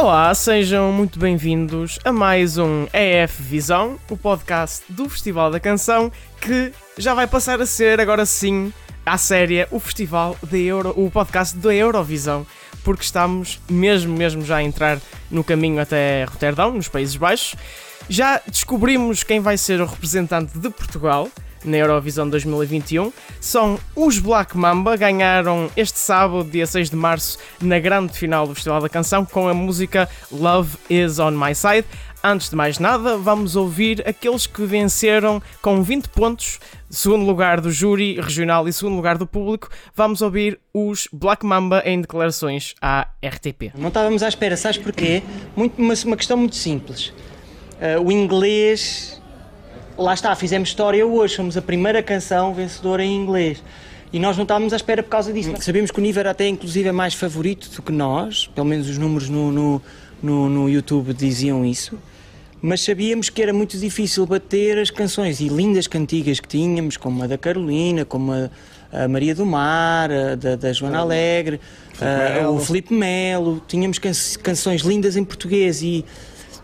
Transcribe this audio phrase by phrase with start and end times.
[0.00, 6.12] Olá, sejam muito bem-vindos a mais um EF Visão, o podcast do Festival da Canção,
[6.40, 8.72] que já vai passar a ser, agora sim,
[9.04, 12.46] à séria, o festival da Euro, o podcast da Eurovisão,
[12.84, 17.56] porque estamos mesmo, mesmo já a entrar no caminho até Roterdão, nos Países Baixos.
[18.08, 21.28] Já descobrimos quem vai ser o representante de Portugal
[21.64, 27.78] na Eurovisão 2021 são os Black Mamba, ganharam este sábado, dia 6 de março, na
[27.78, 31.86] grande final do Festival da Canção com a música Love Is On My Side.
[32.22, 36.58] Antes de mais nada, vamos ouvir aqueles que venceram com 20 pontos,
[36.90, 39.68] segundo lugar do júri regional e segundo lugar do público.
[39.94, 43.72] Vamos ouvir os Black Mamba em declarações à RTP.
[43.76, 45.22] Não estávamos à espera, sabes porquê?
[45.54, 47.12] Muito, uma, uma questão muito simples.
[47.80, 49.17] Uh, o inglês
[49.98, 53.62] lá está, fizemos história hoje, somos a primeira canção vencedora em inglês.
[54.12, 55.52] E nós não estávamos à espera por causa disso.
[55.60, 58.96] Sabíamos que o Niver até inclusive é mais favorito do que nós, pelo menos os
[58.96, 59.82] números no, no,
[60.22, 61.98] no, no YouTube diziam isso.
[62.62, 67.22] Mas sabíamos que era muito difícil bater as canções e lindas cantigas que tínhamos, como
[67.22, 68.50] a da Carolina, como a,
[68.90, 71.60] a Maria do Mar, a da, da Joana Alegre,
[72.00, 73.62] a, o Felipe Melo.
[73.68, 74.12] Tínhamos can,
[74.42, 76.04] canções lindas em português e,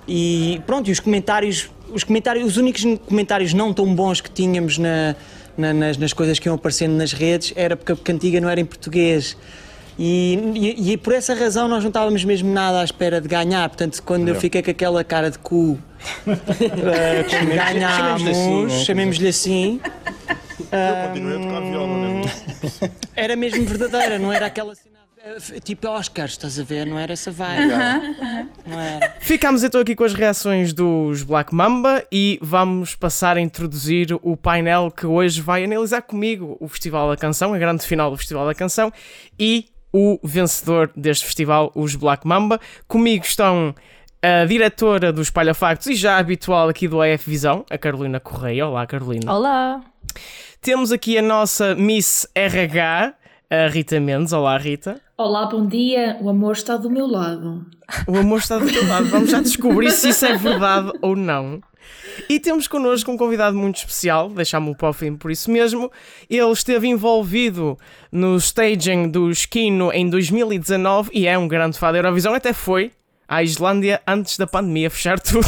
[0.09, 4.79] e pronto, e os comentários os comentários, os únicos comentários não tão bons que tínhamos
[4.79, 5.15] na,
[5.57, 8.61] na, nas, nas, coisas que iam aparecendo nas redes era porque a cantiga não era
[8.61, 9.37] em português.
[9.97, 13.69] E, e, e, por essa razão nós não estávamos mesmo nada à espera de ganhar.
[13.69, 15.79] Portanto, quando eu fiquei com aquela cara de cu uh,
[16.27, 19.81] quando ganhámos, chamemos-lhe assim.
[20.61, 22.29] Uh,
[23.15, 24.75] era mesmo verdadeira, não era aquela
[25.63, 26.87] tipo Oscars, estás a ver?
[26.87, 27.73] Não era essa vibe.
[27.73, 28.49] Uh -huh.
[28.67, 29.17] Não era.
[29.21, 34.37] Ficámos então aqui com as reações dos Black Mamba e vamos passar a introduzir o
[34.37, 38.47] painel que hoje vai analisar comigo o Festival da Canção, a grande final do Festival
[38.47, 38.93] da Canção
[39.39, 42.61] e o vencedor deste festival, os Black Mamba.
[42.89, 43.75] Comigo estão
[44.21, 48.67] a diretora do Espalha Factos e já habitual aqui do AF Visão, a Carolina Correia.
[48.67, 49.33] Olá, Carolina.
[49.33, 49.81] Olá.
[50.61, 53.15] Temos aqui a nossa Miss RH,
[53.63, 54.33] a Rita Mendes.
[54.33, 55.01] Olá, Rita.
[55.17, 56.19] Olá, bom dia.
[56.21, 57.65] O amor está do meu lado.
[58.09, 59.07] O amor está do teu lado.
[59.07, 61.61] Vamos já descobrir se isso é verdade ou não.
[62.29, 65.91] E temos connosco um convidado muito especial, deixámo-o para o fim por isso mesmo.
[66.29, 67.79] Ele esteve envolvido
[68.11, 72.93] no staging do Esquino em 2019 e é um grande fã da Eurovisão, até foi
[73.29, 75.47] à Islândia antes da pandemia fechar tudo.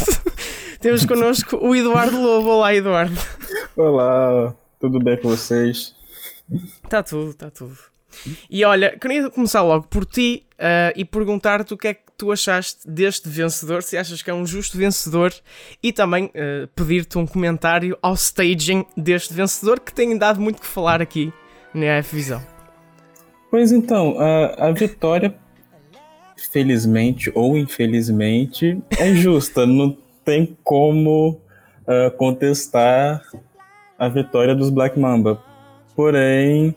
[0.79, 2.49] temos connosco o Eduardo Lobo.
[2.49, 3.17] Olá, Eduardo.
[3.75, 5.95] Olá, tudo bem com vocês?
[6.83, 7.96] Está tudo, está tudo.
[8.49, 12.31] E olha, queria começar logo por ti uh, e perguntar-te o que é que tu
[12.31, 15.33] achaste deste vencedor, se achas que é um justo vencedor
[15.83, 20.67] e também uh, pedir-te um comentário ao staging deste vencedor que tem dado muito que
[20.67, 21.31] falar aqui
[21.73, 22.41] na F-Visão.
[23.49, 25.33] Pois então, a, a vitória,
[26.51, 29.65] felizmente ou infelizmente, é justa.
[29.67, 29.95] Não
[30.25, 31.39] tem como
[31.87, 33.21] uh, contestar
[33.97, 35.41] a vitória dos Black Mamba.
[35.95, 36.75] Porém,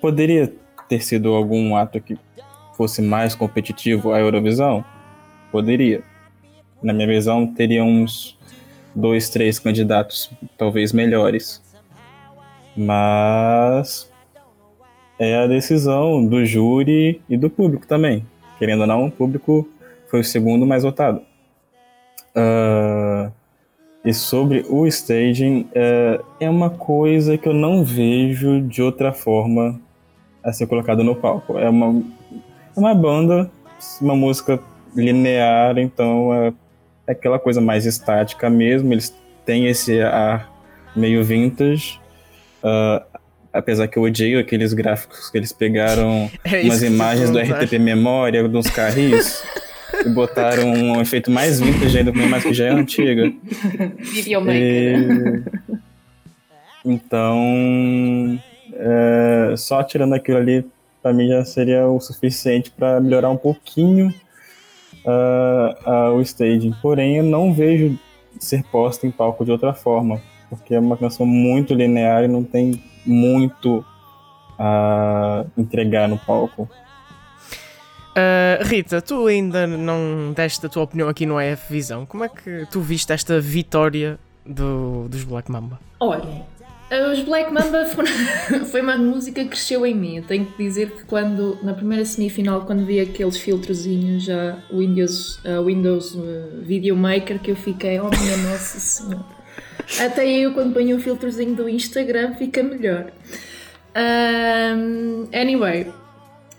[0.00, 0.52] poderia
[0.88, 2.18] ter sido algum ato que
[2.76, 4.84] fosse mais competitivo à Eurovisão?
[5.52, 6.02] Poderia.
[6.82, 8.38] Na minha visão, teria uns
[8.94, 11.62] dois, três candidatos talvez melhores.
[12.76, 14.10] Mas
[15.18, 18.26] é a decisão do júri e do público também.
[18.58, 19.68] Querendo ou não, o público
[20.08, 21.20] foi o segundo mais votado.
[22.34, 23.30] Uh,
[24.04, 29.80] e sobre o staging, uh, é uma coisa que eu não vejo de outra forma
[30.42, 31.58] a ser colocado no palco.
[31.58, 32.02] É uma,
[32.76, 33.50] é uma banda,
[34.00, 34.60] uma música
[34.94, 36.52] linear, então é,
[37.06, 38.92] é aquela coisa mais estática mesmo.
[38.92, 39.14] Eles
[39.44, 40.50] têm esse ar
[40.94, 42.00] meio vintage.
[42.62, 43.02] Uh,
[43.52, 48.48] apesar que eu odeio aqueles gráficos que eles pegaram é umas imagens do RTP Memória,
[48.48, 49.42] de uns carris.
[50.04, 53.32] e botaram um efeito mais vintage ainda, com mais que já é antiga.
[53.98, 54.60] Videomaker.
[54.60, 55.70] E...
[56.84, 58.40] Então,
[58.74, 60.66] é, só tirando aquilo ali,
[61.02, 64.12] para mim já seria o suficiente para melhorar um pouquinho
[65.04, 66.74] uh, uh, o staging.
[66.82, 67.98] Porém, eu não vejo
[68.38, 72.44] ser posta em palco de outra forma, porque é uma canção muito linear e não
[72.44, 73.84] tem muito
[74.58, 76.68] a entregar no palco.
[78.10, 82.04] Uh, Rita, tu ainda não deste a tua opinião aqui no EF Visão.
[82.04, 85.78] Como é que tu viste esta vitória do, dos Black Mamba?
[85.98, 86.44] Olha,
[87.12, 87.86] os Black Mamba
[88.66, 90.16] foi uma música que cresceu em mim.
[90.16, 95.38] Eu tenho que dizer que quando, na primeira semifinal, quando vi aqueles filtrozinhos já Windows,
[95.44, 99.24] uh, Windows uh, Video Maker, que eu fiquei, oh minha nossa senhora.
[100.00, 103.12] Até eu quando ponho um filtrozinho do Instagram fica melhor.
[103.96, 105.92] Um, anyway,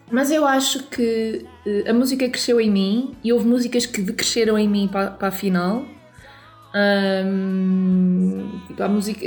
[0.10, 1.46] Mas eu acho que
[1.88, 5.32] a música cresceu em mim e houve músicas que decresceram em mim para, para a
[5.32, 5.86] final.
[6.74, 9.20] Um, tipo, música,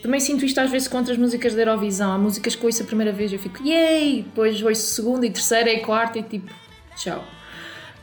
[0.00, 2.12] também sinto isto às vezes com outras músicas da Eurovisão.
[2.12, 4.22] Há músicas que ouço a primeira vez eu fico, yay!
[4.22, 6.52] Depois ouço segunda e terceira e quarta e tipo,
[6.96, 7.24] tchau.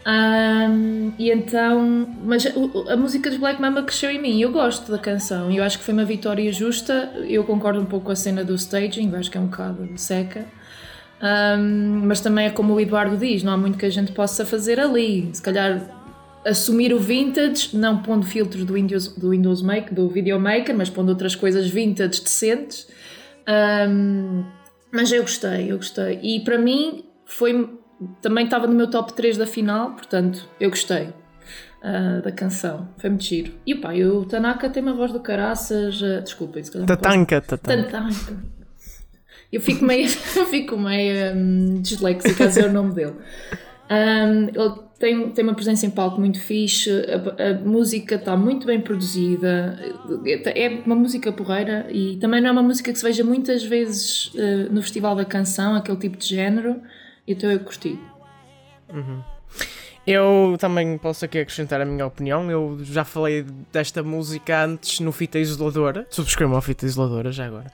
[0.07, 4.39] Um, e então, mas a, a, música dos Black Mamba cresceu em mim.
[4.39, 7.11] Eu gosto da canção e eu acho que foi uma vitória justa.
[7.27, 10.45] Eu concordo um pouco com a cena do staging, acho que é um bocado seca.
[11.21, 14.45] Um, mas também é como o Eduardo diz: não há muito que a gente possa
[14.45, 15.29] fazer ali.
[15.33, 15.81] Se calhar
[16.45, 20.89] assumir o vintage, não pondo filtros do Windows, do Windows Maker, do Video Maker, mas
[20.89, 22.87] pondo outras coisas vintage decentes.
[23.89, 24.45] Um,
[24.91, 26.19] mas eu gostei, eu gostei.
[26.21, 27.69] E para mim foi
[28.21, 31.07] também estava no meu top 3 da final, portanto, eu gostei
[31.83, 32.89] uh, da canção.
[32.97, 33.53] Foi muito giro.
[33.65, 36.01] E o pai, o Tanaka tem uma voz do caraças.
[36.01, 38.07] Uh, desculpa, isso Tatanka, Tatanka.
[39.51, 43.15] Eu fico meio, eu fico meio um, disléxica a dizer o nome dele.
[43.89, 48.65] Um, ele tem, tem uma presença em palco muito fixe, a, a música está muito
[48.65, 49.77] bem produzida,
[50.55, 54.33] é uma música porreira e também não é uma música que se veja muitas vezes
[54.33, 56.81] uh, no Festival da Canção, aquele tipo de género.
[57.27, 57.99] Então eu curti.
[58.93, 59.21] Uhum.
[60.05, 62.49] Eu também posso aqui acrescentar a minha opinião.
[62.49, 63.43] Eu já falei
[63.73, 66.05] desta música antes no Fita Isoladora.
[66.11, 67.71] Subscrevam a Fita Isoladora já agora.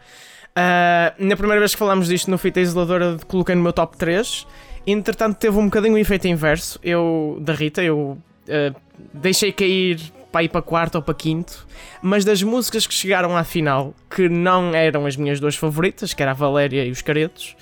[0.51, 4.47] Uh, na primeira vez que falámos disto no Fita Isoladora, coloquei no meu top 3.
[4.85, 6.79] Entretanto, teve um bocadinho o efeito inverso.
[6.83, 8.17] Eu, da Rita, eu
[8.47, 8.75] uh,
[9.13, 9.99] deixei cair
[10.31, 11.67] para ir para quarto ou para quinto.
[12.01, 16.21] Mas das músicas que chegaram à final, que não eram as minhas duas favoritas, que
[16.21, 17.55] era a Valéria e os Caretos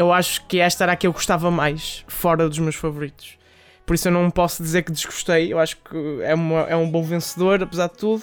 [0.00, 3.36] eu acho que esta era a que eu gostava mais, fora dos meus favoritos.
[3.84, 6.90] Por isso eu não posso dizer que desgostei, eu acho que é, uma, é um
[6.90, 8.22] bom vencedor, apesar de tudo.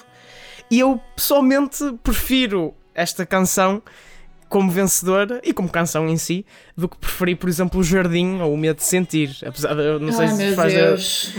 [0.72, 3.84] E eu pessoalmente prefiro esta canção
[4.50, 6.46] como vencedora e como canção em si
[6.76, 9.36] do que preferi, por exemplo, o Jardim ou o Medo de Sentir.
[9.46, 10.74] Apesar de eu não sei Ai, se faz.
[10.74, 11.34] Deus.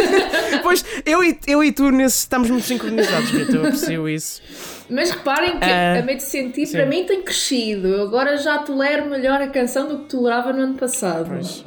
[0.62, 4.42] pois eu e, eu e tu nesse, estamos muito sincronizados, Rita, eu aprecio isso.
[4.88, 6.76] Mas reparem que uh, a Medo de Sentir sim.
[6.76, 7.88] para mim tem crescido.
[7.88, 11.28] Eu agora já tolero melhor a canção do que tolerava no ano passado.
[11.28, 11.64] Pois.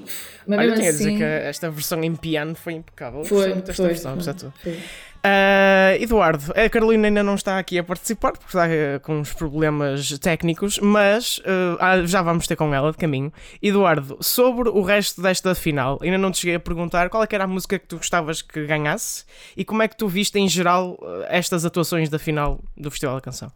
[0.47, 1.05] Mas Olha, tenho assim...
[1.05, 3.25] a dizer que esta versão em piano foi impecável.
[3.25, 4.79] Foi, foi, foi, versão, foi, foi.
[5.17, 9.33] Uh, Eduardo, a Carolina ainda não está aqui a participar porque está uh, com uns
[9.33, 13.31] problemas técnicos, mas uh, já vamos ter com ela de caminho.
[13.61, 17.43] Eduardo, sobre o resto desta final, ainda não te cheguei a perguntar qual é era
[17.43, 19.25] a música que tu gostavas que ganhasse
[19.55, 20.97] e como é que tu viste em geral
[21.27, 23.51] estas atuações da final do Festival da Canção.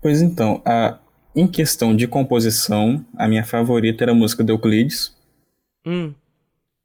[0.00, 0.98] Pois então, a,
[1.34, 5.14] em questão de composição, a minha favorita era a música do Euclides.
[5.84, 6.14] Hum.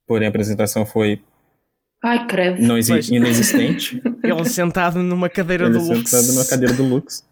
[0.08, 1.22] Porém, a apresentação foi
[2.06, 2.62] Ai, credo.
[2.62, 4.00] Não exi inexistente.
[4.22, 6.08] Ele sentado numa cadeira Ele do Lux.
[6.08, 7.26] sentado numa cadeira do Lux.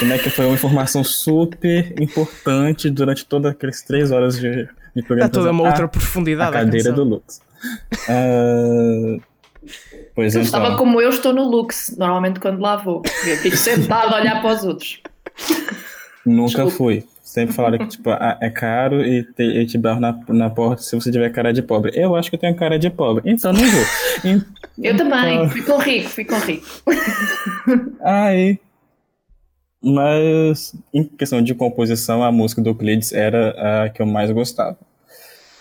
[0.00, 5.02] Como é que foi uma informação super importante durante todas aquelas três horas de, de
[5.04, 5.28] programa.
[5.28, 6.56] Dá toda uma outra profundidade.
[6.56, 7.40] A cadeira do Lux.
[8.08, 9.22] Uh,
[10.16, 10.42] pois eu então.
[10.42, 13.02] Estava como eu estou no Lux, normalmente quando lá vou.
[13.24, 15.00] Eu fico sentado a olhar para os outros.
[16.26, 16.76] Nunca Desculpa.
[16.76, 17.04] fui.
[17.30, 20.82] Sempre falaram que tipo, ah, é caro e te, e te barro na, na porta
[20.82, 21.92] se você tiver cara de pobre.
[21.94, 23.84] Eu acho que eu tenho cara de pobre, então não vou.
[24.76, 24.84] Então...
[24.84, 26.66] Eu também, ficou rico, ficou rico.
[28.02, 28.58] Aí.
[29.80, 34.76] Mas em questão de composição, a música do Euclides era a que eu mais gostava.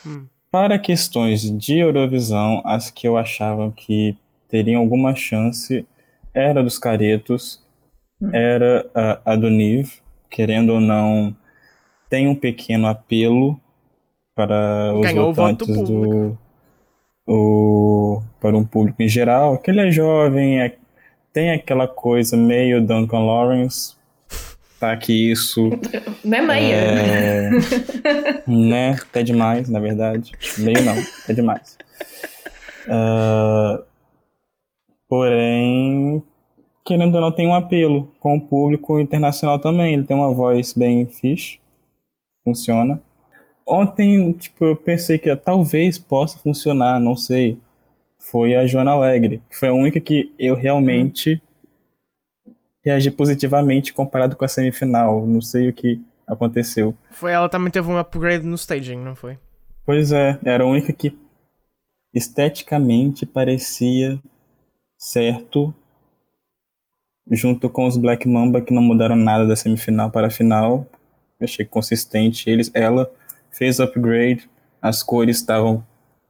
[0.04, 0.26] Hum.
[0.50, 4.18] Para questões de Eurovisão, as que eu achava que
[4.50, 5.86] teriam alguma chance
[6.34, 7.64] era dos Caretos,
[8.20, 8.32] hum.
[8.34, 10.00] era a, a do Nive,
[10.32, 11.36] querendo ou não
[12.10, 13.60] tem um pequeno apelo
[14.36, 16.38] para os Ganhou votantes do
[17.28, 20.76] o, para um público em geral, que ele é jovem, é,
[21.32, 23.96] tem aquela coisa meio Duncan Lawrence,
[24.80, 25.70] tá que isso.
[26.26, 27.50] Não é meia é,
[28.48, 30.96] né, é demais, na verdade, meio não,
[31.28, 31.78] é demais.
[32.88, 33.84] Uh,
[35.08, 36.24] porém,
[36.84, 39.94] querendo ou não, tem um apelo com o público internacional também.
[39.94, 41.60] Ele tem uma voz bem fixe
[42.50, 43.02] funciona.
[43.66, 47.58] Ontem, tipo, eu pensei que talvez possa funcionar, não sei.
[48.18, 51.42] Foi a Joana Alegre, que foi a única que eu realmente
[52.84, 55.26] reagi positivamente comparado com a semifinal.
[55.26, 56.96] Não sei o que aconteceu.
[57.12, 59.38] Foi ela também teve um upgrade no staging, não foi?
[59.86, 61.16] Pois é, era a única que
[62.14, 64.20] esteticamente parecia
[64.98, 65.74] certo
[67.30, 70.88] junto com os Black Mamba que não mudaram nada da semifinal para a final,
[71.42, 72.50] achei consistente.
[72.50, 73.10] Eles, ela
[73.52, 74.50] fez upgrade,
[74.82, 75.84] as cores estavam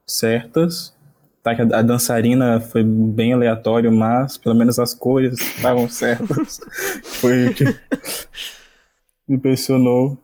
[0.05, 0.93] certas.
[1.41, 6.59] Tá, a, dançarina foi bem aleatório, mas pelo menos as cores estavam certas.
[7.03, 7.63] foi o que
[9.27, 10.17] me impressionou.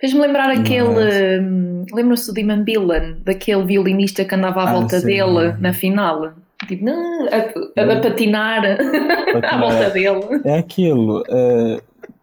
[0.00, 1.40] Fez-me lembrar aquele.
[1.40, 5.06] hum, Lembram-se do Demon Billan, daquele violinista que andava à Ah, volta sim.
[5.06, 6.34] dele na final?
[6.66, 7.36] Tipo, não, a,
[7.80, 8.62] a- a patinar
[9.44, 10.20] à volta dele.
[10.44, 11.24] É aquilo.
[11.28, 11.80] é,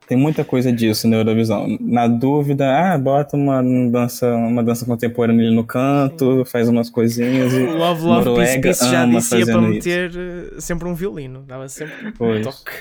[0.07, 1.65] tem muita coisa disso na Eurovisão.
[1.79, 7.51] Na dúvida, ah, bota uma dança, uma dança contemporânea ali no canto, faz umas coisinhas
[7.53, 7.63] e.
[7.65, 11.67] Love, Love, Peace, Noruega Peace já ama dizia para meter eh, sempre um violino, dava
[11.67, 12.43] sempre um Pois.
[12.45, 12.71] toque.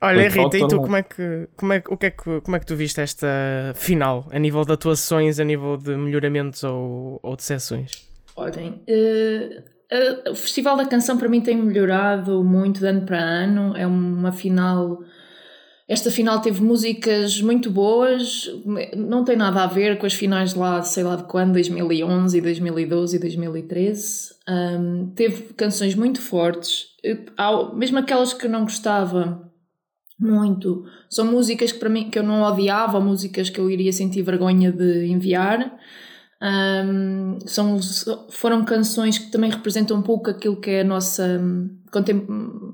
[0.00, 2.40] Olha, Foi Rita, e tu como é, que, como, é, que- o que é que,
[2.42, 3.26] como é que tu viste esta
[3.74, 8.06] final, a nível de atuações, a nível de melhoramentos ou, ou de sessões?
[8.36, 9.62] Olhem, eh,
[10.26, 13.74] a- o Festival da Canção para mim tem melhorado muito de ano para ano.
[13.74, 14.98] É uma final.
[15.88, 18.50] Esta final teve músicas muito boas,
[18.96, 23.16] não tem nada a ver com as finais lá, sei lá de quando, 2011, 2012
[23.16, 24.34] e 2013.
[24.48, 26.86] Ahm, teve canções muito fortes,
[27.74, 29.46] mesmo aquelas que eu não gostava
[30.18, 34.22] muito, são músicas que para mim que eu não odiava, músicas que eu iria sentir
[34.22, 35.78] vergonha de enviar.
[36.42, 37.78] Um, são,
[38.28, 41.40] foram canções que também representam um pouco aquilo que é a nossa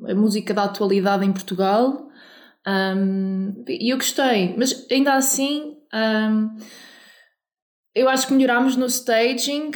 [0.08, 2.08] a música da atualidade em Portugal.
[2.66, 6.56] Um, e eu gostei, mas ainda assim um,
[7.94, 9.70] eu acho que melhorámos no staging.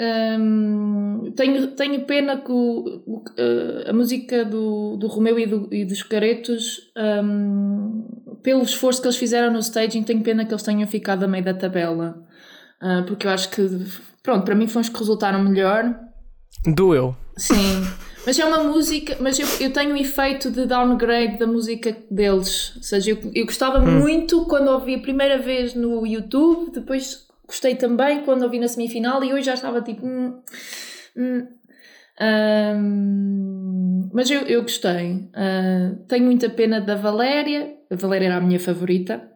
[0.00, 5.68] Um, tenho, tenho pena que o- o- eh, a música do, do Romeu e, do-
[5.72, 6.80] e dos Caretos,
[8.42, 11.44] pelo esforço que eles fizeram no staging, tenho pena que eles tenham ficado a meio
[11.44, 12.16] da tabela.
[12.80, 13.62] Ah, porque eu acho que,
[14.22, 15.94] pronto, para mim foram os que resultaram melhor.
[16.66, 17.14] Doeu.
[17.36, 17.82] Sim,
[18.24, 22.72] mas é uma música, mas eu, eu tenho o efeito de downgrade da música deles.
[22.76, 27.74] Ou seja, eu, eu gostava muito quando ouvi a primeira vez no YouTube, depois gostei
[27.74, 30.06] também quando ouvi na semifinal e hoje já estava tipo.
[30.06, 30.40] hum,
[31.16, 31.46] hum.
[32.20, 35.28] Ahm, mas eu, eu gostei.
[35.34, 37.74] Ah, tenho muita pena da Valéria.
[37.90, 39.30] A Valéria era a minha favorita.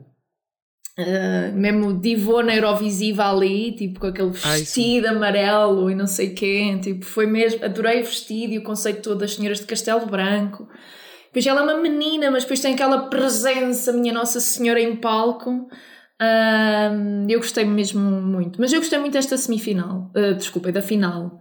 [0.99, 6.79] Ah, mesmo divona Eurovisiva ali, tipo com aquele Ai, vestido amarelo e não sei quê,
[6.83, 10.67] tipo, foi mesmo, adorei o vestido e o conceito todo das senhoras de Castelo Branco.
[11.27, 15.69] Depois ela é uma menina, mas depois tem aquela presença, minha Nossa Senhora, em palco.
[16.19, 16.91] Ah,
[17.29, 21.39] eu gostei mesmo muito, mas eu gostei muito desta semifinal, ah, desculpa, da final.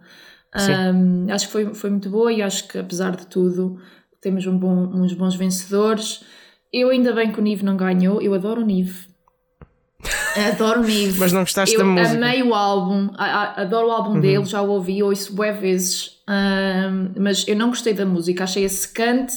[0.52, 0.92] Ah,
[1.34, 3.78] acho que foi, foi muito boa e acho que apesar de tudo
[4.20, 6.22] temos um bom- uns bons vencedores.
[6.70, 9.15] Eu ainda bem que o Nive não ganhou, eu adoro o Nive.
[10.50, 11.18] Adoro o Nive.
[11.18, 12.16] Mas não gostaste eu da música?
[12.16, 16.10] amei o álbum, adoro o álbum dele, já o ouvi, ouço bué vezes,
[17.18, 19.34] mas eu não gostei da música, achei-a secante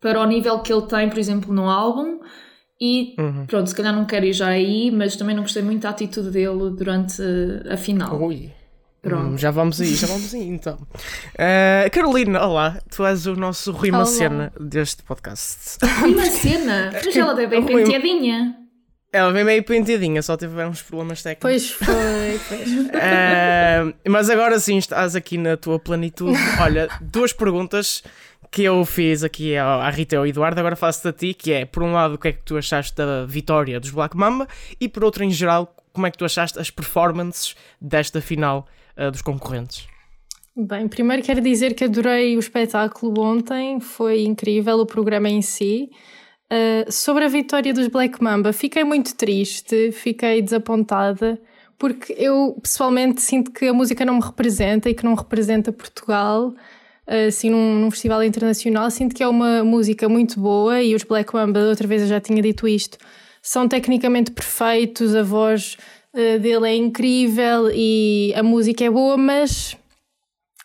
[0.00, 2.20] para o nível que ele tem, por exemplo, no álbum.
[2.80, 3.14] E
[3.46, 6.30] pronto, se calhar não quero ir já aí, mas também não gostei muito da atitude
[6.30, 7.22] dele durante
[7.70, 8.20] a final.
[8.20, 8.50] Ui.
[9.00, 9.34] Pronto.
[9.34, 10.78] Hum, já vamos aí, já vamos aí então.
[11.38, 13.90] Ah, Carolina, olá, tu és o nosso Rui.
[13.90, 15.78] Macena deste podcast.
[15.82, 18.56] E uma cena, mas ela deve bem Rui- penteadinha.
[19.14, 21.48] Ela vem meio penteadinha, só teve uns problemas técnicos.
[21.48, 22.68] Pois foi, pois.
[23.00, 26.36] Ah, mas agora sim estás aqui na tua plenitude.
[26.60, 28.02] Olha, duas perguntas
[28.50, 31.64] que eu fiz aqui à Rita e ao Eduardo, agora faço-te a ti, que é,
[31.64, 34.48] por um lado, o que é que tu achaste da vitória dos Black Mamba
[34.80, 38.66] e, por outro, em geral, como é que tu achaste as performances desta final
[38.96, 39.86] ah, dos concorrentes?
[40.56, 45.88] Bem, primeiro quero dizer que adorei o espetáculo ontem, foi incrível o programa em si.
[46.54, 51.40] Uh, sobre a vitória dos Black Mamba, fiquei muito triste, fiquei desapontada,
[51.76, 56.54] porque eu pessoalmente sinto que a música não me representa e que não representa Portugal.
[57.08, 61.02] uh, Assim, num, num festival internacional, sinto que é uma música muito boa e os
[61.02, 62.98] Black Mamba, outra vez eu já tinha dito isto,
[63.42, 65.76] são tecnicamente perfeitos, a voz
[66.12, 69.76] uh, dele é incrível e a música é boa, mas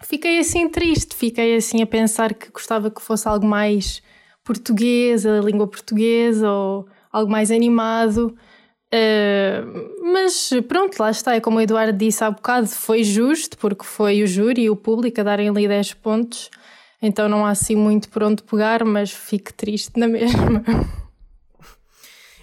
[0.04, 4.04] fiquei assim triste, fiquei assim a pensar que gostava que fosse algo mais
[4.50, 8.36] português, a língua portuguesa ou algo mais animado.
[8.92, 13.86] Uh, mas pronto, lá está, é como o Eduardo disse há bocado, foi justo, porque
[13.86, 16.50] foi o júri e o público a darem ali 10 pontos,
[17.00, 20.64] então não há assim muito por onde pegar, mas fico triste na mesma.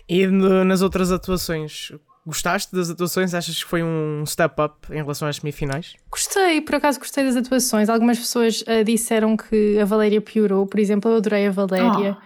[0.09, 1.91] E no- nas outras atuações,
[2.27, 3.33] gostaste das atuações?
[3.35, 5.95] Achas que foi um step up em relação às semifinais?
[6.11, 7.89] Gostei, por acaso gostei das atuações.
[7.89, 12.17] Algumas pessoas ah, disseram que a Valéria piorou, por exemplo, eu adorei a Valéria.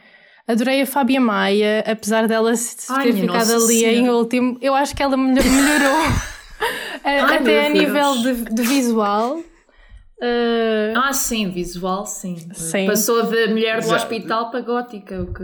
[0.48, 4.16] Adorei a Fábia Maia, apesar dela se Ai, ter ficado ali em Senhora.
[4.18, 4.58] último.
[4.60, 6.02] Eu acho que ela melhor- melhorou
[7.04, 9.40] Ai, até a nível de, de visual.
[10.22, 12.36] Ah, Ah, sim, visual, sim.
[12.52, 12.86] Sim.
[12.86, 15.42] Passou de mulher do Já- hospital para gótica, o que...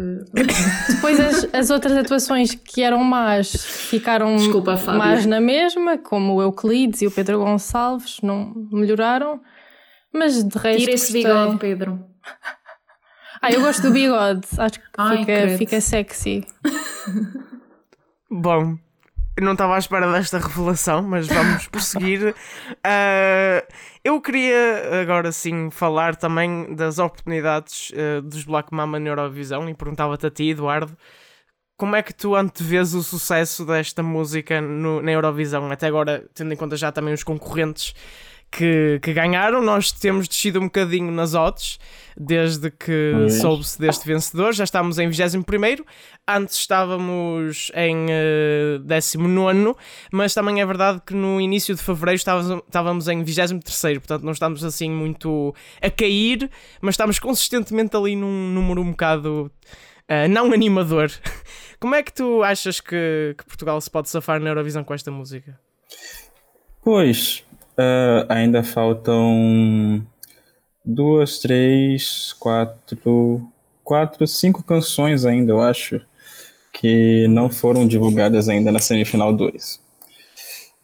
[0.94, 6.42] depois as, as outras atuações que eram más ficaram Desculpa, más na mesma, como o
[6.42, 9.40] Euclides e o Pedro Gonçalves, não melhoraram.
[10.12, 10.78] Mas de resto.
[10.80, 11.22] Tira esse gostei.
[11.24, 12.04] bigode, Pedro.
[13.42, 15.58] Ah, eu gosto do bigode, acho que Ai, fica, credo.
[15.58, 16.44] fica sexy.
[18.30, 18.76] Bom,
[19.44, 22.34] não estava à espera desta revelação, mas vamos prosseguir.
[22.70, 29.68] Uh, eu queria agora sim falar também das oportunidades uh, dos Black Mama na Eurovisão
[29.68, 30.96] e perguntava-te a ti, Eduardo,
[31.76, 35.70] como é que tu antevês o sucesso desta música no, na Eurovisão?
[35.70, 37.94] Até agora, tendo em conta já também os concorrentes
[38.56, 41.78] que, que ganharam, nós temos descido um bocadinho nas odds
[42.18, 44.54] desde que soube-se deste vencedor.
[44.54, 45.44] Já estamos em 21,
[46.26, 49.74] antes estávamos em uh, eh, 19,
[50.10, 54.32] mas também é verdade que no início de fevereiro estávamos, estávamos em 23, portanto não
[54.32, 59.52] estamos assim muito a cair, mas estamos consistentemente ali num número um bocado
[60.08, 61.10] uh, não animador.
[61.78, 65.10] Como é que tu achas que, que, Portugal se pode safar na Eurovisão com esta
[65.10, 65.60] música?
[66.82, 67.44] Pois,
[67.78, 70.06] uh, ainda faltam
[70.84, 73.48] duas, três, quatro,
[73.82, 76.00] quatro, cinco canções ainda, eu acho,
[76.72, 79.74] que não foram divulgadas ainda na semifinal 2.
[79.74, 79.80] Uh,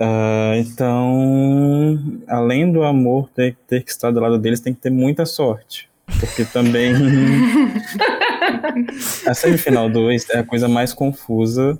[0.01, 4.91] ah, então, além do amor ter, ter que estar do lado deles, tem que ter
[4.91, 5.89] muita sorte.
[6.19, 6.95] Porque também
[9.27, 11.79] a semifinal 2 é a coisa mais confusa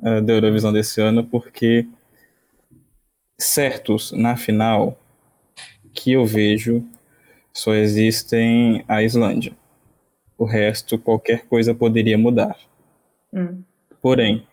[0.00, 1.86] uh, da Eurovisão desse ano, porque
[3.38, 4.98] certos na final
[5.94, 6.84] que eu vejo
[7.52, 9.52] só existem a Islândia.
[10.36, 12.56] O resto, qualquer coisa poderia mudar.
[13.32, 13.62] Hum.
[14.00, 14.46] Porém,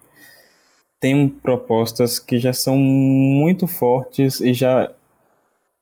[1.00, 4.92] tem propostas que já são muito fortes e já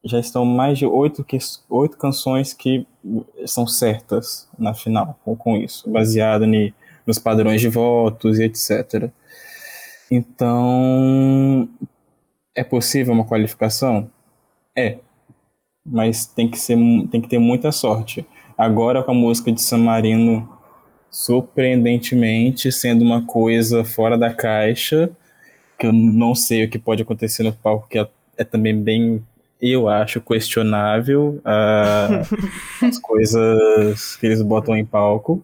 [0.06, 1.26] já estão mais de oito,
[1.70, 2.86] oito canções que
[3.46, 6.74] são certas na final com, com isso, baseado ni,
[7.08, 9.10] nos padrões de votos e etc.
[10.12, 11.70] Então,
[12.56, 14.10] é possível uma qualificação?
[14.76, 14.98] É,
[15.86, 16.78] mas tem que, ser,
[17.12, 18.26] tem que ter muita sorte.
[18.58, 20.48] Agora com a música de San Marino,
[21.10, 25.10] surpreendentemente, sendo uma coisa fora da caixa,
[25.78, 29.24] que eu não sei o que pode acontecer no palco, que é, é também bem
[29.62, 32.36] eu acho questionável uh,
[32.86, 35.44] as coisas que eles botam em palco.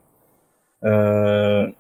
[0.83, 1.73] Uh,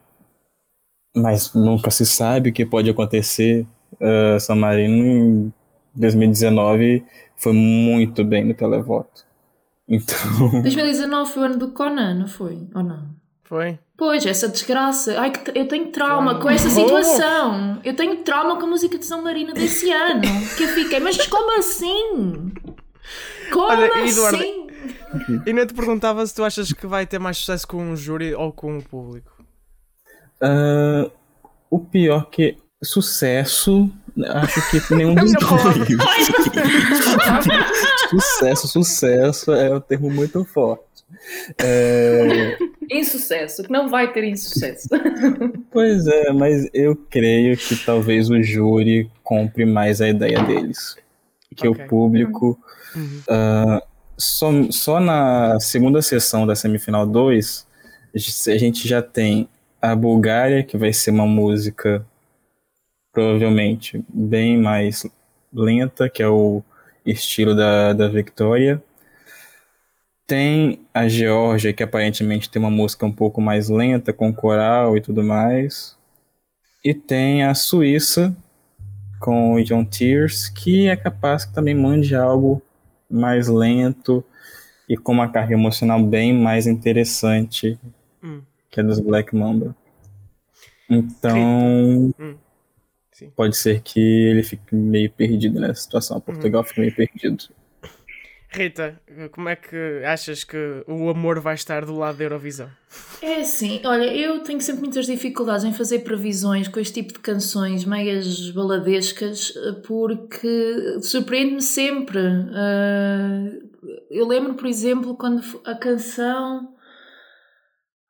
[1.15, 3.65] mas nunca se sabe o que pode acontecer.
[3.93, 5.53] Uh, San Marino em
[5.95, 7.03] 2019
[7.35, 9.27] foi muito bem no televoto.
[9.91, 10.61] Então.
[10.61, 12.59] 2019 foi o ano do Conan, não foi?
[12.75, 13.09] Ou não?
[13.43, 13.79] Foi.
[13.97, 15.19] Pois, essa desgraça.
[15.19, 16.41] Ai, eu tenho trauma foi.
[16.41, 17.81] com essa situação.
[17.83, 20.21] Eu tenho trauma com a música de São Marino desse ano.
[20.55, 22.51] Que eu fiquei, mas como assim?
[23.51, 24.67] Como Olha, Eduardo, assim?
[25.45, 28.35] E não te perguntava se tu achas que vai ter mais sucesso com o júri
[28.35, 29.31] ou com o público.
[30.41, 31.11] Uh,
[31.69, 33.91] o pior que sucesso,
[34.25, 35.87] acho que nenhum dos dois.
[38.09, 40.83] sucesso, sucesso é um termo muito forte.
[41.61, 42.57] É...
[42.89, 44.87] Insucesso, não vai ter insucesso.
[45.71, 50.95] Pois é, mas eu creio que talvez o júri compre mais a ideia deles.
[51.55, 51.85] Que okay.
[51.85, 52.59] o público.
[52.95, 53.21] Uhum.
[53.29, 53.81] Uh,
[54.17, 57.67] só, só na segunda sessão da semifinal 2,
[58.15, 59.47] a gente já tem
[59.79, 62.03] a Bulgária, que vai ser uma música
[63.19, 65.05] provavelmente bem mais
[65.51, 66.63] lenta, que é o
[67.05, 68.81] estilo da, da Victoria.
[70.25, 75.01] Tem a Geórgia, que aparentemente tem uma música um pouco mais lenta, com coral e
[75.01, 75.97] tudo mais.
[76.85, 78.33] E tem a Suíça,
[79.19, 82.61] com o John Tears, que é capaz que também mande algo
[83.11, 84.23] mais lento
[84.87, 87.77] e com uma carga emocional bem mais interessante
[88.23, 88.41] hum.
[88.71, 89.75] que a dos Black Mamba.
[90.89, 92.35] Então, hum.
[93.35, 96.19] Pode ser que ele fique meio perdido nessa situação.
[96.19, 96.65] Portugal hum.
[96.65, 97.45] fica meio perdido.
[98.51, 98.99] Rita,
[99.31, 102.67] como é que achas que o amor vai estar do lado da Eurovisão?
[103.21, 107.19] É assim, olha, eu tenho sempre muitas dificuldades em fazer previsões com este tipo de
[107.19, 109.53] canções meias baladescas
[109.85, 112.19] porque surpreende-me sempre.
[112.19, 113.69] Uh,
[114.09, 116.73] eu lembro, por exemplo, quando a canção.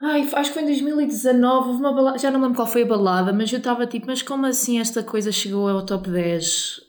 [0.02, 3.34] Ai, acho que foi em 2019, uma balada, já não lembro qual foi a balada,
[3.34, 6.82] mas eu estava tipo, mas como assim esta coisa chegou ao top 10?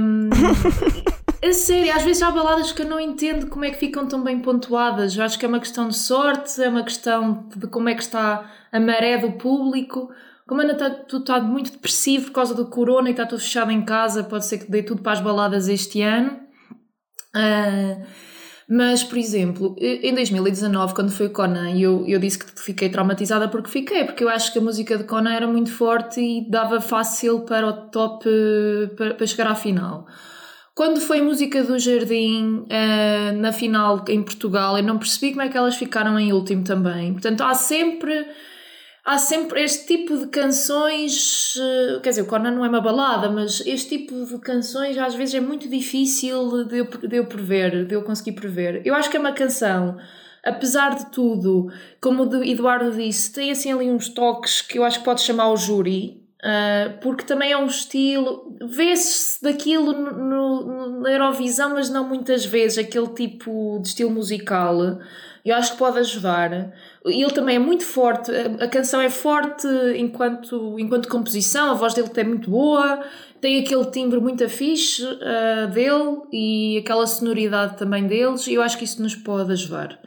[0.00, 0.28] Um,
[1.40, 4.24] A sério, às vezes há baladas que eu não entendo como é que ficam tão
[4.24, 5.16] bem pontuadas.
[5.16, 8.02] Eu acho que é uma questão de sorte, é uma questão de como é que
[8.02, 10.10] está a maré do público.
[10.48, 13.70] Como ainda está, tu está muito depressivo por causa do corona e está tudo fechado
[13.70, 16.40] em casa, pode ser que dê tudo para as baladas este ano.
[17.36, 18.04] Uh,
[18.68, 23.48] mas, por exemplo, em 2019, quando foi o Conan, eu, eu disse que fiquei traumatizada
[23.48, 26.78] porque fiquei, porque eu acho que a música de Conan era muito forte e dava
[26.78, 28.28] fácil para o top,
[28.94, 30.06] para, para chegar à final.
[30.74, 35.48] Quando foi música do Jardim uh, na final em Portugal, eu não percebi como é
[35.48, 37.14] que elas ficaram em último também.
[37.14, 38.28] Portanto, há sempre.
[39.08, 41.54] Há sempre este tipo de canções.
[41.58, 45.14] eh, Quer dizer, o Conan não é uma balada, mas este tipo de canções às
[45.14, 48.82] vezes é muito difícil de eu, de eu prever, de eu conseguir prever.
[48.84, 49.96] Eu acho que é uma canção,
[50.44, 54.98] apesar de tudo, como o Eduardo disse, tem assim ali uns toques que eu acho
[55.00, 56.22] que pode chamar o júri.
[56.42, 62.44] eh, porque também é um estilo, vê-se daquilo no, no- na Eurovisão, mas não muitas
[62.44, 64.98] vezes, aquele tipo de estilo musical.
[65.44, 66.72] Eu acho que pode ajudar.
[67.04, 69.66] Ele também é muito forte, a, canção é forte
[69.96, 73.02] enquanto, enquanto composição, a voz dele é muito boa,
[73.40, 78.76] tem aquele timbre muito fixe ah, dele e aquela sonoridade também deles, e eu acho
[78.76, 79.98] que isso nos pode ajudar.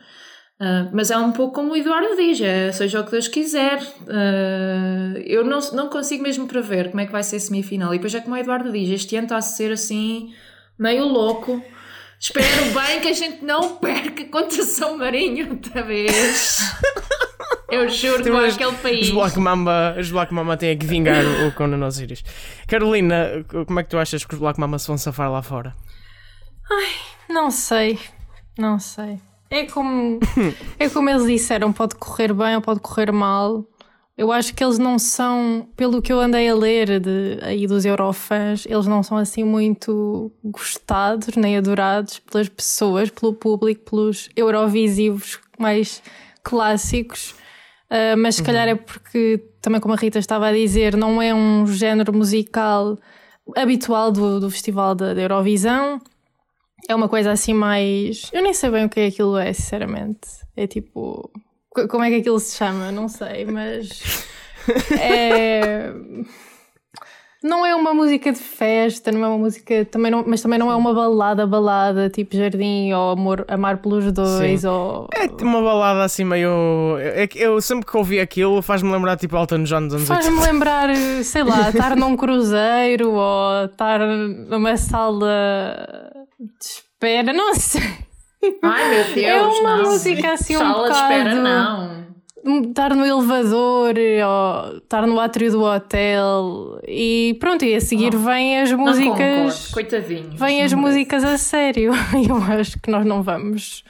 [0.63, 3.79] Ah, mas é um pouco como o Eduardo diz, é, seja o que Deus quiser.
[4.07, 7.93] Ah, eu não, não consigo mesmo prever como é que vai ser a semifinal.
[7.93, 10.31] E depois é como o Eduardo diz, este ano está a ser assim
[10.77, 11.63] meio louco.
[12.19, 12.47] Espero
[12.79, 16.59] bem que a gente não perca contra São Marinho outra vez.
[17.71, 19.07] Eu juro que Os- àquele país.
[19.07, 22.23] Os Black Mamba, os Black Mamba têm que vingar o, o Conan Osiris.
[22.67, 25.73] Carolina, como é que tu achas que os Black Mamba se vão safar lá fora?
[27.29, 27.97] Não sei,
[28.59, 29.19] não sei.
[29.51, 30.17] É como,
[30.79, 33.65] é como eles disseram, pode correr bem ou pode correr mal.
[34.17, 37.83] Eu acho que eles não são, pelo que eu andei a ler de, aí dos
[37.83, 45.37] Eurofãs, eles não são assim muito gostados nem adorados pelas pessoas, pelo público, pelos Eurovisivos
[45.59, 46.01] mais
[46.43, 47.31] clássicos.
[47.89, 51.33] Uh, mas se calhar é porque, também como a Rita estava a dizer, não é
[51.33, 52.97] um género musical
[53.53, 55.99] habitual do, do Festival da, da Eurovisão.
[56.89, 58.29] É uma coisa assim mais.
[58.33, 60.27] Eu nem sei bem o que é aquilo é, sinceramente.
[60.55, 61.29] É tipo.
[61.69, 62.91] co- Como é que aquilo se chama?
[62.91, 63.89] Não sei, mas.
[64.99, 65.91] É.
[67.43, 69.83] Não é uma música de festa, não é uma música.
[69.85, 74.11] Também não, mas também não é uma balada, balada, tipo Jardim ou amor, Amar pelos
[74.11, 74.67] Dois Sim.
[74.67, 75.07] ou.
[75.15, 76.99] É uma balada assim meio.
[76.99, 80.13] é que Eu sempre que ouvi aquilo faz-me lembrar tipo Elton John dos anos 80.
[80.23, 85.33] Faz-me lembrar, sei lá, estar num cruzeiro ou estar numa sala
[86.59, 87.81] espera, não sei.
[88.63, 89.83] Ai meu Deus, É uma não.
[89.91, 92.01] música assim um Sala de espera, bocado- não.
[92.43, 98.59] Estar no elevador ou estar no átrio do hotel e pronto, e a seguir vêm
[98.61, 99.03] as Não concordo,
[99.43, 99.67] músicas.
[99.71, 100.31] coitadinho.
[100.37, 101.91] Vêm as músicas a sério.
[102.27, 103.83] Eu acho que nós não vamos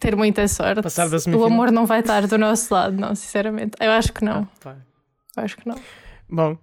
[0.00, 0.82] ter muita sorte.
[0.82, 3.76] Passar da o amor não vai estar do nosso lado, não, sinceramente.
[3.78, 4.44] Eu acho que não.
[4.60, 4.74] Pá.
[5.36, 5.76] Eu acho que não.
[6.28, 6.58] Bom,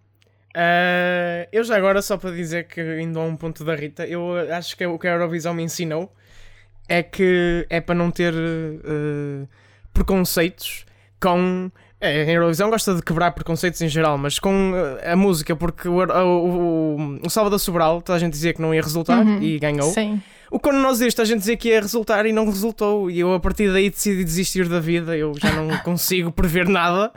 [0.56, 4.36] eh, eu já agora, só para dizer que indo a um ponto da Rita, eu
[4.54, 6.14] acho que é o que a Eurovisão me ensinou
[6.88, 9.46] é que é para não ter eh,
[9.94, 10.86] preconceitos
[11.22, 11.70] com.
[12.02, 14.74] é, a Eurovisão gosta de quebrar preconceitos em geral, mas com
[15.06, 18.74] a música, porque o, o, o, o Salvador Sobral, toda a gente dizia que não
[18.74, 19.92] ia resultar e ganhou.
[19.92, 20.20] Sim.
[20.52, 23.12] O Quando Nós Isto, a gente dizia que ia resultar e não resultou.
[23.12, 25.16] E eu, a partir daí, decidi desistir da vida.
[25.16, 27.12] Eu já não consigo prever nada.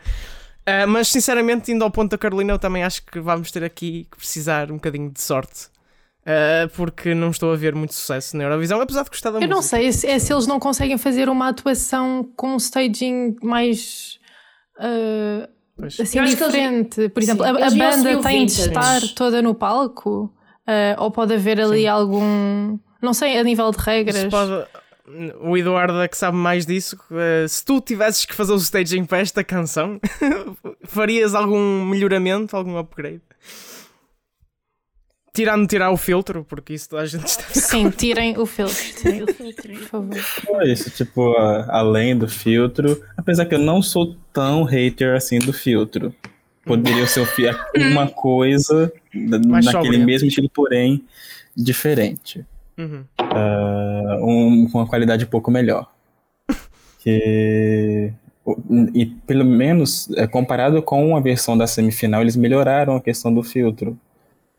[0.65, 4.07] Ah, mas, sinceramente, indo ao ponto da Carolina, eu também acho que vamos ter aqui
[4.11, 5.69] que precisar um bocadinho de sorte.
[6.25, 9.49] Ah, porque não estou a ver muito sucesso na Eurovisão, apesar de gostar da Eu
[9.49, 9.77] não música.
[9.77, 14.19] sei é se, é se eles não conseguem fazer uma atuação com um staging mais
[15.77, 15.99] Pois.
[15.99, 17.09] assim Eu que eles- diferente.
[17.09, 20.33] Por exemplo, Sim, a, a banda tem de estar toda no palco
[20.67, 22.79] Ah, ou pode haver ali algum.
[23.03, 24.25] Não sei, a nível de regras.
[24.31, 24.65] Pode-
[25.41, 26.97] O Eduardo é que sabe mais disso.
[27.11, 30.01] Ah, se tu tivesses que fazer o staging para esta canção,
[30.85, 33.23] farias algum melhoramento, algum upgrade?
[35.35, 38.77] Tirando tirar o filtro, porque isso toda a gente está Sim, tirem o filtro.
[39.01, 40.19] Tirem o filtro, por favor.
[40.61, 41.35] É isso, tipo,
[41.69, 46.15] além do filtro, apesar que eu não sou tão hater assim do filtro.
[46.65, 51.03] Poderia ser um uma coisa naquele mesmo estilo, porém
[51.57, 52.45] diferente.
[52.79, 53.05] Uhum.
[53.19, 55.91] Ah, um- com uma qualidade um pouco melhor.
[57.03, 58.13] Que,
[58.95, 63.43] e pelo menos, é, comparado com a versão da semifinal, eles melhoraram a questão do
[63.43, 63.99] filtro.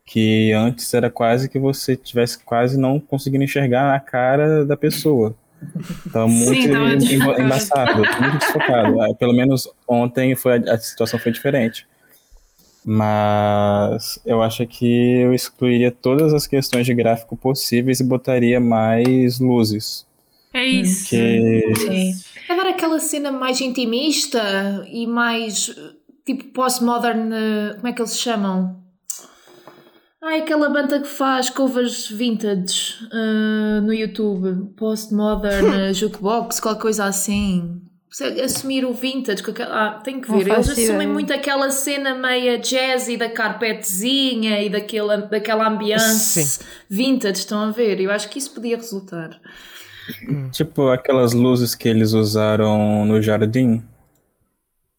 [0.06, 5.34] Que antes era quase que você tivesse quase não conseguindo enxergar a cara da pessoa.
[6.12, 7.42] Tava muito tava em- desfocado.
[7.42, 9.02] embaçado, muito desfocado.
[9.02, 11.88] Ah, Pelo menos ontem foi, a situação foi diferente.
[12.86, 19.40] Mas eu acho que eu excluiria todas as questões de gráfico possíveis e botaria mais
[19.40, 20.06] luzes.
[20.54, 21.10] É isso.
[21.10, 22.14] Que Sim.
[22.50, 25.74] É dar aquela cena mais intimista e mais
[26.26, 27.32] tipo postmodern.
[27.34, 28.82] eh, Como é que eles se chamam?
[30.22, 34.74] Ai, aquela banda que faz covers vintage eh, no YouTube.
[34.78, 37.82] Postmodern eh, jukebox, qualquer coisa assim.
[38.44, 39.42] Assumir o vintage.
[39.42, 40.52] com aquela- Ah, tem que Não ver.
[40.52, 41.10] Eles assumem ideia.
[41.10, 46.66] muito aquela cena meia jazzy da carpetezinha e daquela, daquela ambiance Sim.
[46.90, 47.40] vintage.
[47.40, 48.00] Estão a ver?
[48.00, 49.40] Eu acho que isso podia resultar.
[50.52, 53.82] Tipo aquelas luzes que eles usaram no jardim.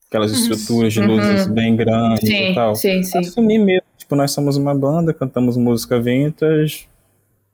[0.09, 1.53] aquelas estruturas de luzes Uhum.
[1.55, 2.77] bem grandes Sim, e tal.
[2.77, 3.18] sim, sim.
[3.18, 6.88] Assumir mesmo, tipo, nós somos uma banda, cantamos música vintage.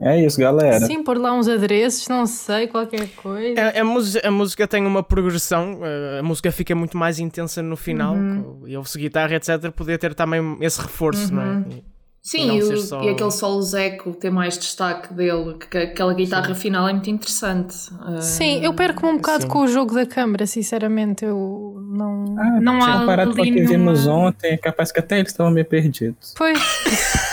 [0.03, 0.87] É isso, galera.
[0.87, 3.61] Sim, pôr lá uns adereços, não sei, qualquer coisa.
[3.61, 7.63] A, a música, a música tem uma progressão, eh, a música fica muito mais intensa
[7.63, 8.15] no final.
[8.15, 8.63] Uhum.
[8.67, 9.71] E ouve guitarra, etc.
[9.71, 11.65] Poder ter também esse reforço, não é?
[11.71, 11.85] E-
[12.23, 16.13] Sim, e, o- só- e aquele solo Zeco tem mais destaque dele, que, que aquela
[16.13, 17.75] guitarra final é muito interessante.
[17.99, 19.49] Ah, Sim, eu perco-me um bocado sim.
[19.49, 21.25] com o jogo da câmara, sinceramente.
[21.25, 22.37] Eu não.
[22.39, 25.51] Ah, Não há comparado com o que vimos ontem, é capaz que até eles estavam
[25.51, 26.35] meio perdidos.
[26.37, 26.59] Pois,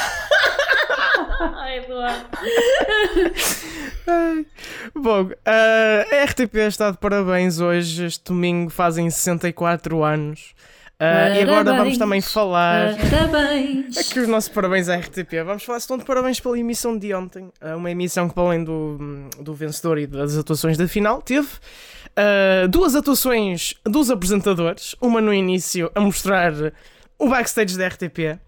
[1.39, 2.25] Ai, Eduardo.
[4.95, 8.05] Bom, eh, a RTP está de parabéns hoje.
[8.05, 10.55] Este domingo fazem 64 anos.
[10.99, 12.95] Eh, e agora vamos também falar.
[12.97, 13.97] Parabéns.
[13.99, 15.43] Aqui os nossos parabéns à RTP.
[15.45, 17.51] Vamos falar, estão de parabéns pela emissão de ontem.
[17.61, 18.97] Eh, uma emissão que, para além do,
[19.39, 21.49] do vencedor e das atuações da final, teve
[22.15, 24.95] eh, duas atuações dos apresentadores.
[24.99, 26.51] Uma no início a mostrar
[27.19, 28.39] o backstage da RTP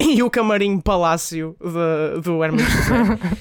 [0.00, 2.94] e o camarim palácio de- do Herman José.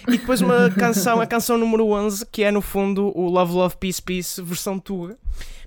[0.08, 3.76] e depois uma canção, a canção número 11, que é no fundo o Love Love
[3.78, 5.18] Peace Peace versão Tuga.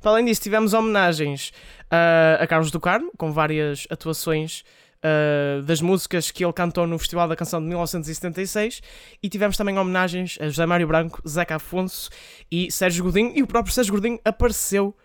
[0.01, 1.53] Para além disso, tivemos homenagens
[1.91, 4.63] ah, a Carlos do Carmo, com várias atuações
[5.03, 8.81] ah, das músicas que ele cantou no Festival da Canção de 1976
[9.23, 12.09] e tivemos também homenagens a José Mário Branco, Zeca Afonso
[12.51, 14.99] e Sérgio Godinho e o próprio Sérgio Godinho apareceu pa-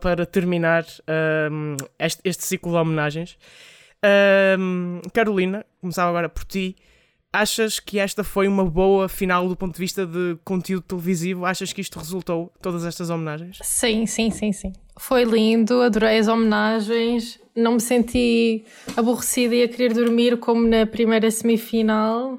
[0.00, 3.38] para terminar ahm, este, este ciclo de homenagens.
[4.02, 6.76] Ahm, Carolina, começava agora por ti.
[7.32, 11.44] Achas que esta foi uma boa final do ponto de vista de conteúdo televisivo?
[11.44, 13.58] Achas que isto resultou, todas estas homenagens?
[13.62, 14.72] sim, sim, sim, sim.
[14.98, 17.38] Foi lindo, adorei as homenagens.
[17.54, 18.64] Não me senti
[18.96, 22.38] aborrecida e a querer dormir como na primeira semifinal.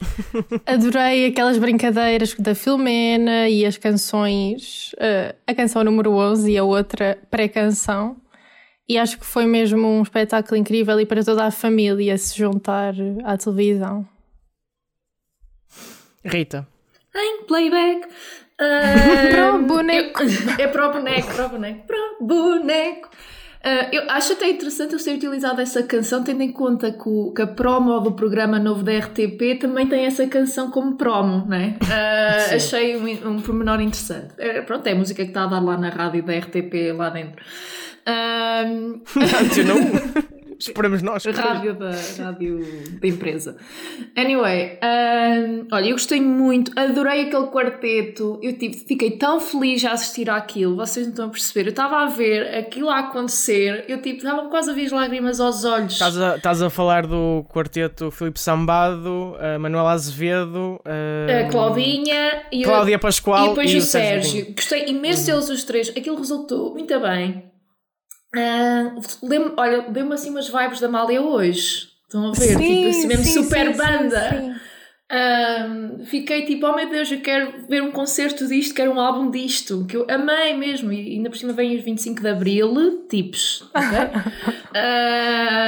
[0.66, 6.64] Adorei aquelas brincadeiras da Filomena e as canções, eh, a canção número 11 e a
[6.64, 8.16] outra pré-canção.
[8.88, 12.94] E acho que foi mesmo um espetáculo incrível e para toda a família se juntar
[13.24, 14.06] à televisão.
[16.24, 16.66] Rita.
[17.14, 18.08] Em playback.
[18.60, 20.22] Ah, Pro boneco.
[20.22, 23.10] eu- é pro boneco, pro boneco, pro boneco.
[23.62, 27.32] Ah, eu acho até interessante eu ter utilizado essa canção, tendo em conta que, o-
[27.34, 31.76] que a promo do programa novo da RTP também tem essa canção como promo, né?
[31.90, 34.28] Ah, achei um, um pormenor interessante.
[34.38, 37.10] É, pronto, é a música que está a dar lá na rádio da RTP lá
[37.10, 37.44] dentro.
[38.06, 38.62] Ah,
[39.42, 40.28] Antes não.
[40.58, 41.22] Esperamos nós.
[41.22, 41.90] que- Rádio da,
[42.24, 42.60] rádio
[43.00, 43.56] da empresa.
[44.16, 48.38] Anyway, ahm, olha, eu gostei muito, adorei aquele quarteto.
[48.42, 51.66] Eu tipo, fiquei tão feliz a assistir àquilo, vocês não estão a perceber.
[51.66, 55.40] Eu estava a ver aquilo a acontecer, eu tipo, estava quase a ver as lágrimas
[55.40, 55.92] aos olhos.
[55.92, 62.42] Estás a, estás a falar do quarteto Filipe Sambado, a Manuela Azevedo, a, A Claudinha
[62.50, 64.54] e, Cláudia Pascoal e depois e o Sérgio Sérgio.
[64.54, 65.88] Gostei imenso deles os três.
[65.90, 67.47] Aquilo resultou muito bem.
[68.36, 71.88] Ah, lembro- olha, deu-me assim umas vibes da Amália hoje.
[72.04, 72.56] Estão a ver?
[72.58, 74.30] tipo assim, mesmo sim, super sim, sim, banda.
[74.30, 74.54] sim.
[75.10, 79.30] Ahm, fiquei tipo, oh meu Deus, eu quero ver um concerto disto, quero um álbum
[79.30, 80.92] disto, que eu amei mesmo.
[80.92, 83.98] E ainda por cima vem os 25 de Abril, tipos, ok?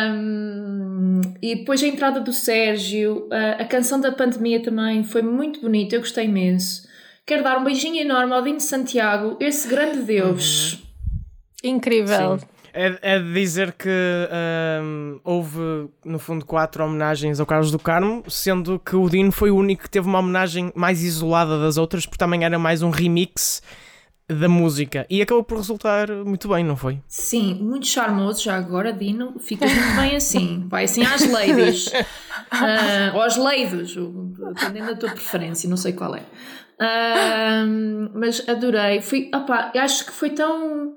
[0.00, 5.60] Ahm, e depois a entrada do Sérgio, a, a canção da pandemia também foi muito
[5.60, 6.88] bonita, eu gostei imenso.
[7.26, 10.78] Quero dar um beijinho enorme ao Dino Santiago, esse grande Deus.
[11.62, 12.38] Incrível.
[12.38, 12.46] Sim.
[12.72, 18.22] É, é de dizer que ahm, houve, no fundo, quatro homenagens ao Carlos do Carmo,
[18.28, 22.06] sendo que o Dino foi o único que teve uma homenagem mais isolada das outras,
[22.06, 23.60] porque também era mais um remix
[24.28, 25.04] da música.
[25.10, 27.00] E acabou por resultar muito bem, não foi?
[27.08, 29.34] Sim, muito charmoso já agora, Dino.
[29.40, 30.66] Ficas muito bem assim.
[30.68, 31.90] Vai assim às ladies.
[32.52, 36.22] Ah, ou aos leidos, dependendo da tua preferência, não sei qual é.
[36.80, 37.64] Ah,
[38.12, 39.00] mas adorei.
[39.00, 39.30] Fui,
[39.72, 40.96] eu acho que foi tão.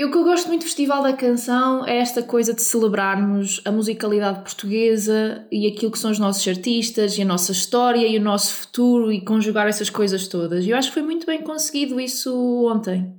[0.00, 3.70] Eu, que eu gosto muito do Festival da Canção é esta coisa de celebrarmos a
[3.70, 8.22] musicalidade portuguesa e aquilo que são os nossos artistas e a nossa história e o
[8.22, 10.66] nosso futuro e conjugar essas coisas todas.
[10.66, 12.34] Eu acho que foi muito bem conseguido isso
[12.64, 13.14] ontem.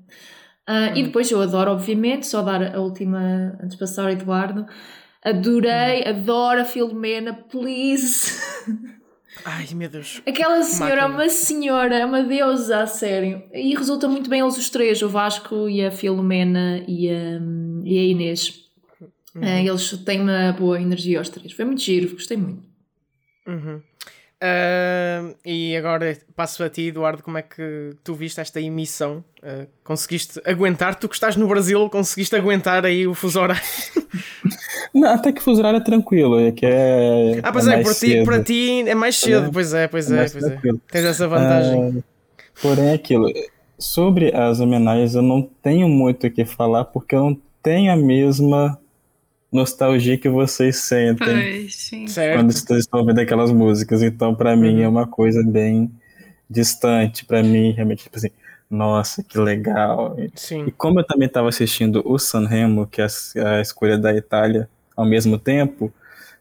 [0.66, 3.20] Ah, E depois eu adoro, obviamente, só dar a última
[3.62, 4.66] antes de passar ao Eduardo.
[5.24, 8.42] Adorei, adoro a Filomena, please.
[9.46, 10.22] Ai, meu Deus.
[10.26, 11.24] Aquela senhora é Máquina.
[11.24, 13.44] uma senhora, é uma deusa, a sério.
[13.54, 17.40] E resulta muito bem eles os três, o Vasco e a Filomena e a,
[17.84, 18.62] e a Inês.
[19.36, 21.54] Ah, eles têm uma boa energia aos três.
[21.54, 22.68] Foi muito giro, gostei muito.
[23.48, 23.82] Uhum.
[24.44, 29.24] Ahm, e agora passo a ti, Eduardo, como é que tu viste esta emissão?
[29.44, 30.96] Ah, conseguiste aguentar?
[30.96, 33.62] Tu que estás no Brasil, conseguiste aguentar aí o fuso horário?
[34.94, 37.40] Não, até que fuso horário é tranquilo, é que é.
[37.44, 39.48] Ah, pois é, mais para ti, para ti é mais cedo.
[39.48, 39.52] É.
[39.52, 40.60] Pois é, pois É é, pois é.
[40.92, 42.04] Tens essa vantagem.
[42.04, 43.32] Ah, porém, é aquilo.
[43.78, 47.96] sobre as homenagens eu não tenho muito o que falar porque eu não tenho a
[47.96, 48.81] mesma
[49.52, 51.68] nostalgia que vocês sentem Ai,
[52.36, 54.02] quando estão ouvindo aquelas músicas.
[54.02, 54.84] Então, pra mim, Uhum.
[54.84, 55.92] é uma coisa bem
[56.50, 57.26] distante.
[57.26, 58.30] Pra mim, realmente, tipo assim,
[58.70, 60.16] nossa, que legal.
[60.18, 60.72] E Sim.
[60.78, 63.08] como eu também estava assistindo o Sanremo, que é
[63.44, 65.92] a, a escolha da Itália, ao mesmo tempo,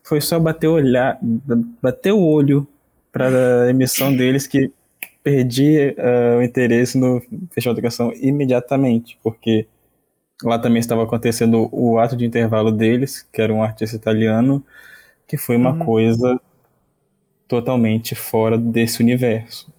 [0.03, 1.18] foi só bater, olhar,
[1.83, 2.66] bater o olho
[3.12, 4.70] para a emissão deles que
[5.23, 7.20] perdi ah, o interesse no
[7.51, 9.66] Festival da Canção imediatamente, porque
[10.44, 14.64] lá também estava acontecendo o ato de intervalo deles, que era um artista italiano,
[15.26, 15.79] que foi uma Uhum.
[15.85, 16.40] coisa
[17.48, 19.72] totalmente fora desse universo.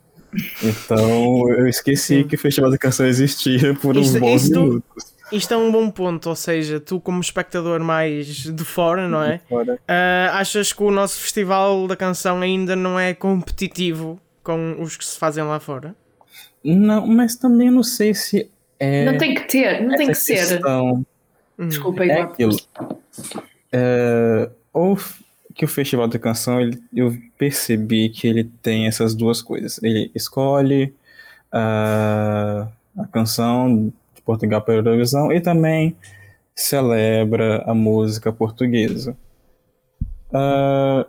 [0.64, 5.12] Então eu esqueci que o Festival da Canção existia por uns Isto- bons isto- minutos.
[5.32, 9.40] Isto é um bom ponto, ou seja, tu como espectador mais de fora, não é?
[9.48, 9.80] Fora.
[9.88, 15.06] Ah, achas que o nosso festival da canção ainda não é competitivo com os que
[15.06, 15.96] se fazem lá fora?
[16.64, 18.50] Não, mas também não sei se
[18.82, 19.06] é.
[19.06, 20.38] Não tem que ter, não tem que ser.
[20.38, 21.06] questão.
[21.60, 21.68] Hum.
[21.68, 22.58] Desculpa, É aquilo.
[23.72, 24.98] É, ou
[25.54, 29.80] que o Festival da Canção, ele, eu percebi que ele tem essas duas coisas.
[29.84, 30.96] Ele escolhe
[31.52, 35.96] a, a canção de Portugal para a Eurovisão e também
[36.56, 39.16] celebra a música portuguesa.
[40.34, 41.06] Ah,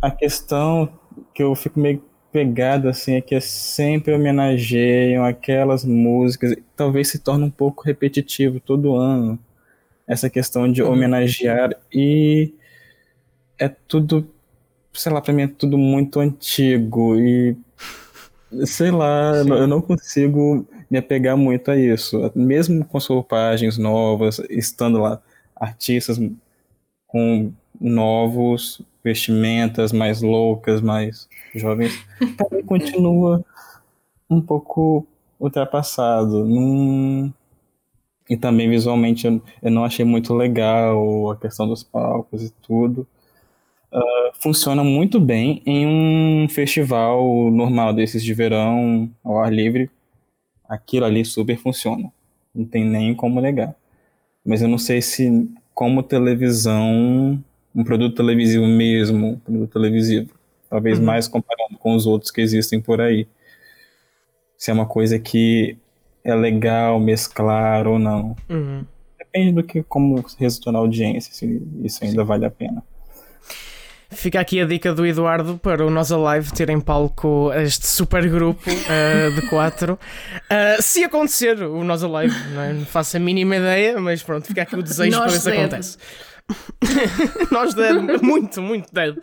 [0.00, 0.88] a questão
[1.34, 2.04] que eu fico meio
[2.34, 8.96] pegado assim é que sempre homenageiam aquelas músicas, talvez se torne um pouco repetitivo todo
[8.96, 9.38] ano
[10.04, 12.52] essa questão de homenagear e
[13.56, 14.28] é tudo,
[14.92, 17.56] sei lá, pra mim é tudo muito antigo e
[18.66, 19.50] sei lá, Sim.
[19.50, 25.22] eu não consigo me apegar muito a isso, mesmo com as roupagens novas, estando lá
[25.54, 26.20] artistas
[27.06, 32.04] com novos vestimentas mais loucas, mais jovens,
[32.50, 33.44] mim continua
[34.28, 35.06] um pouco
[35.38, 36.44] ultrapassado.
[36.44, 37.32] Não...
[38.28, 43.06] E também visualmente eu, não achei muito legal a questão dos palcos e tudo.
[43.92, 49.90] Ah, funciona muito bem em um festival normal desses de verão, ao ar livre.
[50.68, 52.10] Aquilo ali super funciona.
[52.54, 53.76] Não tem nem como negar.
[54.44, 57.42] Mas eu não sei se, como televisão,
[57.74, 60.30] um produto televisivo mesmo, um produto televisivo,
[60.70, 61.04] talvez Uhum.
[61.04, 63.26] mais comparando com os outros que existem por aí,
[64.56, 65.76] se é uma coisa que
[66.22, 68.36] é legal mesclar ou não.
[68.48, 68.84] Uhum.
[69.18, 72.82] Depende do que, como resultou na audiência, se isso ainda vale a pena.
[74.14, 78.28] Fica aqui a dica do Eduardo para o Nossa Live ter em palco este super
[78.28, 79.98] grupo ah, de quatro.
[80.48, 82.72] Ah, se acontecer o Nossa Live, não, é?
[82.72, 85.50] não faço a mínima ideia, mas pronto, fica aqui o desejo para ver Nós se
[85.50, 85.98] acontece.
[87.50, 89.16] Nós dead, muito, muito dead.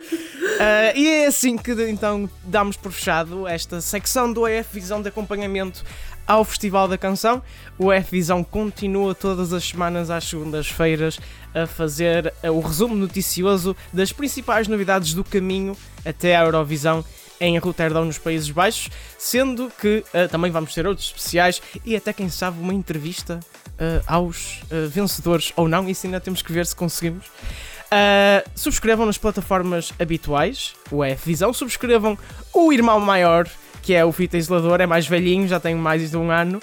[0.60, 5.08] Ah, e é assim que então damos por fechado esta secção do EF Visão de
[5.08, 5.84] acompanhamento
[6.26, 7.42] ao Festival da Canção.
[7.78, 11.18] O EF Visão continua todas as semanas às segundas-feiras
[11.54, 17.04] a fazer ah, o resumo noticioso das principais novidades do caminho até à Eurovisão
[17.42, 22.12] em Roterdão, nos Países Baixos, sendo que ah, também vamos ter outros especiais e até
[22.12, 23.40] quem sabe uma entrevista
[23.78, 27.26] ah, aos ah, vencedores ou não, isso ainda temos que ver se conseguimos.
[27.92, 32.16] Uh, subscrevam nas plataformas habituais, o F Visão, subscrevam
[32.50, 33.46] o irmão maior,
[33.82, 36.58] que é o Fita Isolador, é mais velhinho, já tem mais de um ano.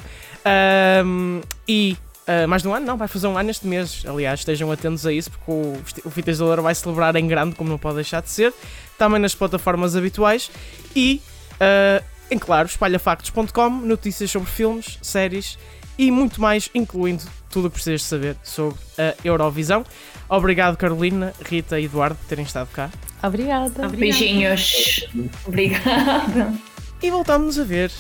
[1.67, 1.95] E
[2.29, 2.85] uh, mais de um ano?
[2.85, 4.03] Não, vai fazer um ano este mês.
[4.07, 7.69] Aliás, estejam atentos a isso, porque o, o Fita Isolador vai celebrar em grande, como
[7.69, 8.53] não pode deixar de ser.
[8.97, 10.51] Também nas plataformas habituais.
[10.95, 11.21] E,
[11.55, 15.57] uh, em claro, espalhafactos.com, notícias sobre filmes, séries
[15.97, 19.83] e muito mais, incluindo tudo o que precisas saber sobre a Eurovisão.
[20.29, 22.89] Obrigado, Carolina, Rita e Eduardo, por terem estado cá.
[23.21, 23.89] Obrigada.
[23.89, 25.09] Beijinhos.
[25.45, 26.53] Obrigada.
[27.01, 27.91] E voltamos a ver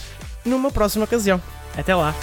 [0.45, 1.41] numa próxima ocasião.
[1.77, 2.15] Até lá!